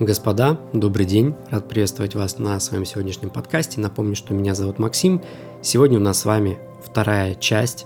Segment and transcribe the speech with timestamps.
[0.00, 1.34] господа, добрый день.
[1.50, 3.80] Рад приветствовать вас на своем сегодняшнем подкасте.
[3.80, 5.20] Напомню, что меня зовут Максим.
[5.60, 7.84] Сегодня у нас с вами вторая часть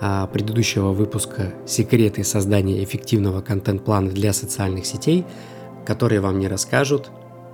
[0.00, 5.24] а, предыдущего выпуска «Секреты создания эффективного контент-плана для социальных сетей»,
[5.84, 7.10] которые вам не расскажут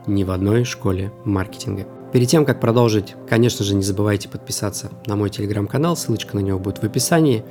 [0.07, 1.87] ни в одной школе маркетинга.
[2.13, 6.59] Перед тем, как продолжить, конечно же, не забывайте подписаться на мой телеграм-канал, ссылочка на него
[6.59, 7.45] будет в описании.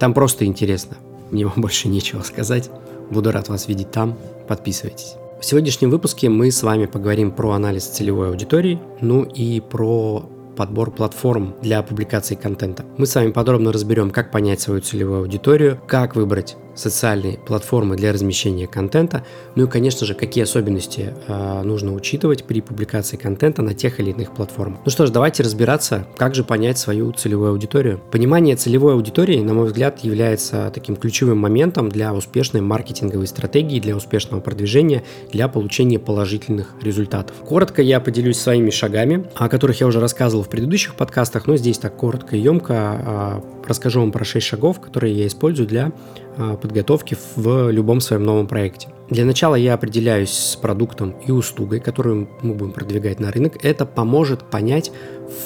[0.00, 0.96] Там просто интересно,
[1.30, 2.68] мне вам больше нечего сказать.
[3.10, 4.18] Буду рад вас видеть там,
[4.48, 5.19] подписывайтесь.
[5.40, 10.90] В сегодняшнем выпуске мы с вами поговорим про анализ целевой аудитории, ну и про подбор
[10.90, 12.84] платформ для публикации контента.
[12.98, 18.12] Мы с вами подробно разберем, как понять свою целевую аудиторию, как выбрать социальные платформы для
[18.12, 19.24] размещения контента,
[19.54, 24.10] ну и, конечно же, какие особенности э, нужно учитывать при публикации контента на тех или
[24.10, 24.80] иных платформах.
[24.84, 28.00] Ну что ж, давайте разбираться, как же понять свою целевую аудиторию.
[28.10, 33.96] Понимание целевой аудитории, на мой взгляд, является таким ключевым моментом для успешной маркетинговой стратегии, для
[33.96, 37.36] успешного продвижения, для получения положительных результатов.
[37.46, 41.78] Коротко я поделюсь своими шагами, о которых я уже рассказывал в предыдущих подкастах, но здесь
[41.78, 45.92] так коротко и емко э, расскажу вам про 6 шагов, которые я использую для
[46.36, 48.88] а, подготовки в любом своем новом проекте.
[49.08, 53.64] Для начала я определяюсь с продуктом и услугой, которую мы будем продвигать на рынок.
[53.64, 54.92] Это поможет понять,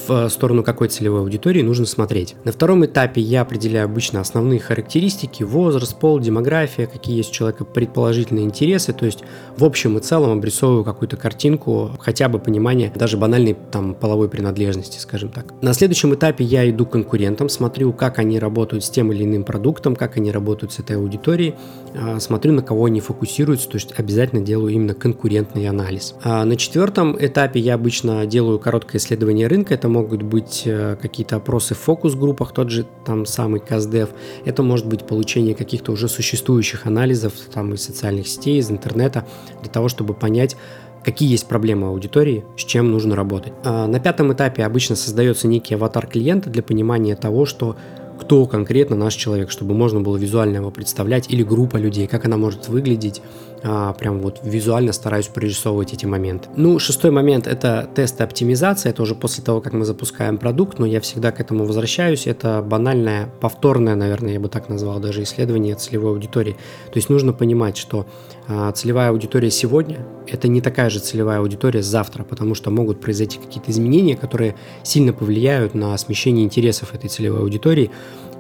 [0.09, 2.37] в сторону какой целевой аудитории нужно смотреть.
[2.45, 7.65] На втором этапе я определяю обычно основные характеристики, возраст, пол, демография, какие есть у человека
[7.65, 9.25] предположительные интересы, то есть
[9.57, 14.99] в общем и целом обрисовываю какую-то картинку, хотя бы понимание даже банальной там половой принадлежности,
[14.99, 15.53] скажем так.
[15.63, 19.45] На следующем этапе я иду к конкурентам, смотрю, как они работают с тем или иным
[19.45, 21.55] продуктом, как они работают с этой аудиторией,
[21.95, 26.15] а, смотрю, на кого они фокусируются, то есть обязательно делаю именно конкурентный анализ.
[26.23, 31.37] А на четвертом этапе я обычно делаю короткое исследование рынка, это могут быть э, какие-то
[31.37, 34.11] опросы в фокус-группах, тот же там самый КАЗДЕВ.
[34.45, 39.27] Это может быть получение каких-то уже существующих анализов там из социальных сетей, из интернета,
[39.61, 40.57] для того, чтобы понять,
[41.05, 43.53] какие есть проблемы аудитории, с чем нужно работать.
[43.65, 47.77] А на пятом этапе обычно создается некий аватар клиента для понимания того, что
[48.25, 52.39] кто конкретно наш человек, чтобы можно было визуально его представлять, или группа людей, как она
[52.39, 53.21] может выглядеть,
[53.63, 56.49] а, прям вот визуально стараюсь прорисовывать эти моменты.
[56.57, 60.87] Ну, шестой момент– это тесты оптимизации, это уже после того, как мы запускаем продукт, но
[60.87, 65.75] я всегда к этому возвращаюсь, это банальное, повторное, наверное, я бы так назвал, даже исследование
[65.75, 66.53] целевой аудитории.
[66.93, 68.07] То есть нужно понимать, что
[68.49, 73.39] а, целевая аудитория сегодня– это не такая же целевая аудитория завтра, потому что могут произойти
[73.39, 77.91] какие-то изменения, которые сильно повлияют на смещение интересов этой целевой аудитории,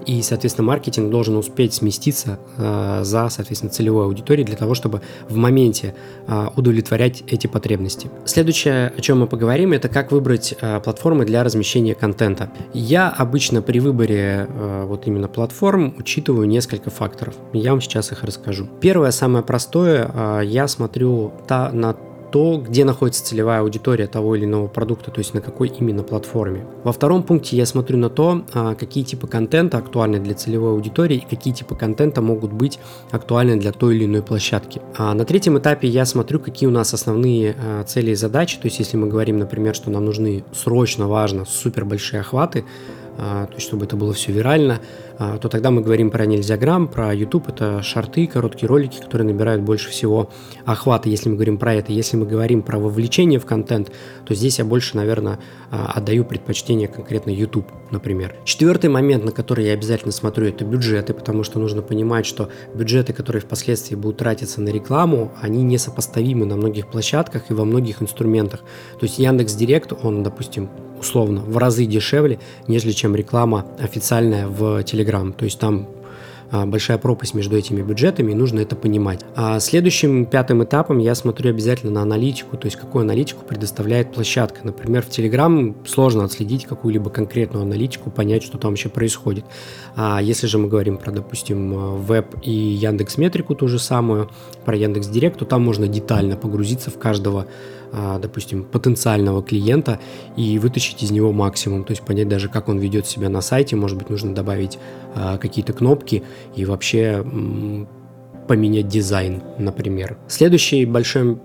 [0.06, 5.36] и, соответственно, маркетинг должен успеть сместиться э, за, соответственно, целевой аудиторией для того, чтобы в
[5.36, 5.94] моменте
[6.26, 8.10] э, удовлетворять эти потребности.
[8.24, 12.50] Следующее, о чем мы поговорим, это как выбрать э, платформы для размещения контента.
[12.72, 17.34] Я обычно при выборе э, вот именно платформ учитываю несколько факторов.
[17.52, 18.68] Я вам сейчас их расскажу.
[18.80, 21.96] Первое, самое простое, э, я смотрю та, на
[22.34, 26.66] то, где находится целевая аудитория того или иного продукта, то есть на какой именно платформе.
[26.82, 31.18] Во втором пункте я смотрю на то, а, какие типы контента актуальны для целевой аудитории
[31.18, 32.80] и какие типы контента могут быть
[33.12, 34.82] актуальны для той или иной площадки.
[34.98, 38.66] А на третьем этапе я смотрю, какие у нас основные а, цели и задачи, то
[38.66, 42.64] есть если мы говорим, например, что нам нужны срочно, важно, супер большие охваты,
[43.16, 44.80] то есть чтобы это было все вирально,
[45.18, 49.62] а, то тогда мы говорим про нельзяграмм, про YouTube, это шарты, короткие ролики, которые набирают
[49.62, 50.30] больше всего
[50.64, 51.92] охвата, если мы говорим про это.
[51.92, 53.92] Если мы говорим про вовлечение в контент,
[54.26, 55.38] то здесь я больше, наверное,
[55.70, 58.34] а, отдаю предпочтение конкретно YouTube, например.
[58.44, 63.12] Четвертый момент, на который я обязательно смотрю, это бюджеты, потому что нужно понимать, что бюджеты,
[63.12, 68.60] которые впоследствии будут тратиться на рекламу, они несопоставимы на многих площадках и во многих инструментах.
[68.98, 70.70] То есть Яндекс Директ, он, допустим,
[71.04, 75.32] условно в разы дешевле, нежели чем реклама официальная в Telegram.
[75.32, 75.86] То есть там
[76.50, 79.20] большая пропасть между этими бюджетами, и нужно это понимать.
[79.34, 84.60] А следующим пятым этапом я смотрю обязательно на аналитику, то есть какую аналитику предоставляет площадка.
[84.62, 89.44] Например, в Telegram сложно отследить какую-либо конкретную аналитику, понять, что там вообще происходит.
[89.96, 94.30] А если же мы говорим про, допустим, веб и Яндекс Метрику ту же самую,
[94.64, 97.46] про Яндекс Директ, то там можно детально погрузиться в каждого
[97.96, 100.00] а, допустим, потенциального клиента
[100.36, 103.76] и вытащить из него максимум, то есть понять даже, как он ведет себя на сайте,
[103.76, 104.80] может быть, нужно добавить
[105.14, 107.24] а, какие-то кнопки и вообще
[108.46, 110.18] поменять дизайн, например.
[110.28, 111.38] Следующий большой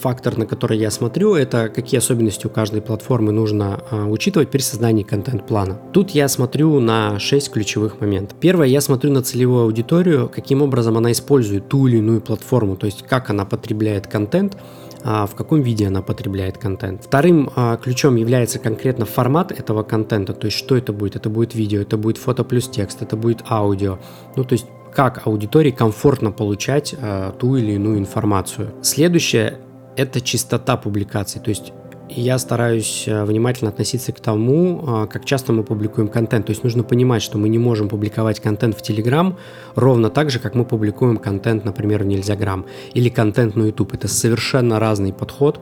[0.00, 4.60] фактор, на который я смотрю, это какие особенности у каждой платформы нужно э, учитывать при
[4.60, 5.78] создании контент-плана.
[5.92, 8.36] Тут я смотрю на 6 ключевых моментов.
[8.40, 12.86] Первое, я смотрю на целевую аудиторию, каким образом она использует ту или иную платформу, то
[12.86, 17.04] есть как она потребляет контент, а, в каком виде она потребляет контент.
[17.04, 21.16] Вторым а, ключом является конкретно формат этого контента, то есть что это будет.
[21.16, 23.98] Это будет видео, это будет фото плюс текст, это будет аудио.
[24.34, 28.72] Ну, то есть как аудитории комфортно получать э, ту или иную информацию.
[28.82, 29.58] Следующее
[29.96, 31.40] это чистота публикаций.
[31.40, 31.72] То есть
[32.08, 36.46] я стараюсь э, внимательно относиться к тому, э, как часто мы публикуем контент.
[36.46, 39.34] То есть нужно понимать, что мы не можем публиковать контент в Telegram
[39.74, 43.94] ровно так же, как мы публикуем контент, например, в Нельзяграм или контент на YouTube.
[43.94, 45.60] Это совершенно разный подход.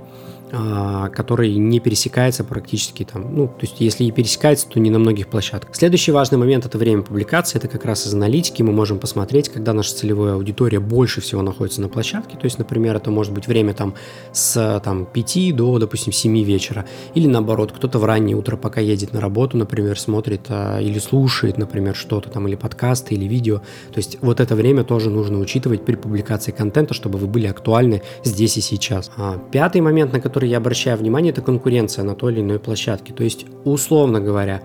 [0.55, 4.99] А, который не пересекается практически там, ну, то есть если и пересекается, то не на
[4.99, 5.75] многих площадках.
[5.75, 9.73] Следующий важный момент– это время публикации, это как раз из аналитики, мы можем посмотреть, когда
[9.73, 13.73] наша целевая аудитория больше всего находится на площадке, то есть, например, это может быть время
[13.73, 13.95] там
[14.33, 16.85] с там, 5 до, допустим, 7 вечера,
[17.15, 21.57] или наоборот, кто-то в раннее утро, пока едет на работу, например, смотрит а, или слушает,
[21.57, 23.61] например, что-то там, или подкасты, или видео,
[23.91, 28.03] то есть вот это время тоже нужно учитывать при публикации контента, чтобы вы были актуальны
[28.23, 29.11] здесь и сейчас.
[29.17, 32.59] А, пятый момент, на который который я обращаю внимание, это конкуренция на той или иной
[32.59, 33.13] площадке.
[33.13, 34.63] То есть, условно говоря,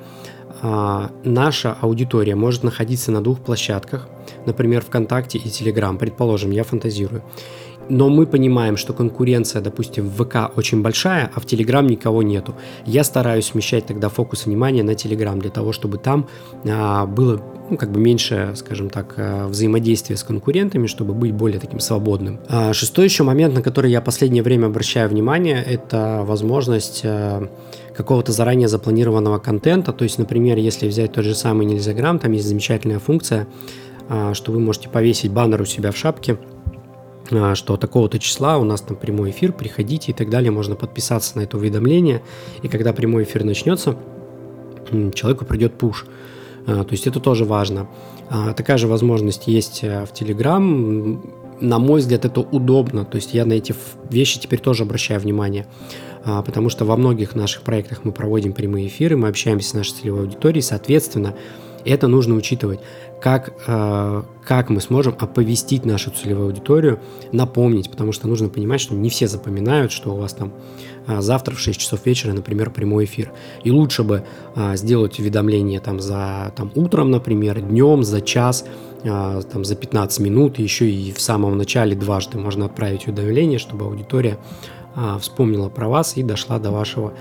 [0.63, 4.09] а, наша аудитория может находиться на двух площадках,
[4.47, 7.21] например, ВКонтакте и Телеграм, предположим, я фантазирую.
[7.89, 12.55] Но мы понимаем, что конкуренция, допустим, в ВК очень большая, а в Телеграм никого нету.
[12.85, 16.27] Я стараюсь смещать тогда фокус внимания на Телеграм для того, чтобы там
[16.65, 21.59] а, было ну, как бы меньше, скажем так, э, взаимодействия с конкурентами, чтобы быть более
[21.59, 22.39] таким свободным.
[22.47, 27.47] А шестой еще момент, на который я последнее время обращаю внимание, это возможность э,
[27.93, 29.91] какого-то заранее запланированного контента.
[29.91, 33.47] То есть, например, если взять тот же самый Нельзяграм, там есть замечательная функция,
[34.09, 36.37] э, что вы можете повесить баннер у себя в шапке,
[37.55, 41.41] что такого-то числа у нас там прямой эфир, приходите и так далее, можно подписаться на
[41.41, 42.21] это уведомление,
[42.61, 43.97] и когда прямой эфир начнется,
[45.13, 46.05] человеку придет пуш.
[46.67, 47.87] А, то есть это тоже важно.
[48.29, 51.19] А, такая же возможность есть э, в Telegram.
[51.61, 53.05] На мой взгляд, это удобно.
[53.05, 53.73] То есть я на эти
[54.09, 55.65] вещи теперь тоже обращаю внимание.
[56.25, 59.93] А, потому что во многих наших проектах мы проводим прямые эфиры, мы общаемся с нашей
[59.93, 60.61] целевой аудиторией.
[60.61, 61.35] Соответственно,
[61.85, 62.79] это нужно учитывать
[63.21, 66.99] как, э, как мы сможем оповестить нашу целевую аудиторию,
[67.31, 70.53] напомнить, потому что нужно понимать, что не все запоминают, что у вас там
[71.07, 73.31] э, завтра в 6 часов вечера, например, прямой эфир.
[73.63, 74.23] И лучше бы
[74.55, 78.65] э, сделать уведомление там за там, утром, например, днем, за час,
[79.03, 83.85] э, там, за 15 минут, еще и в самом начале дважды можно отправить уведомление, чтобы
[83.85, 84.37] аудитория
[84.95, 87.13] э, вспомнила про вас и дошла до вашего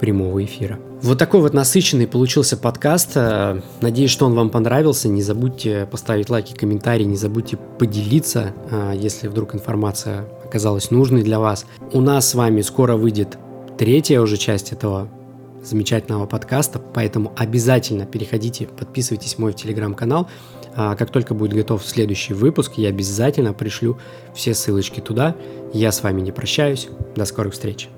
[0.00, 0.78] прямого эфира.
[1.02, 3.12] Вот такой вот насыщенный получился подкаст.
[3.14, 5.08] Э, надеюсь, что он вам понравился.
[5.08, 11.38] Не забудьте поставить лайки, комментарии, не забудьте поделиться, э, если вдруг информация оказалась нужной для
[11.40, 11.66] вас.
[11.92, 13.36] У нас с вами скоро выйдет
[13.76, 15.08] третья уже часть этого
[15.62, 20.28] замечательного подкаста, поэтому обязательно переходите, подписывайтесь в мой телеграм-канал.
[20.76, 23.98] А как только будет готов следующий выпуск, я обязательно пришлю
[24.34, 25.36] все ссылочки туда.
[25.72, 26.88] Я с вами не прощаюсь.
[27.16, 27.88] До скорых встреч.